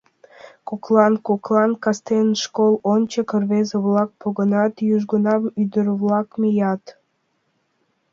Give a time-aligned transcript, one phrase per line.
[0.67, 6.83] Коклан-коклан кастен школ ончык рвезе-влак погынат, южгунам ӱдыр-влакат мият.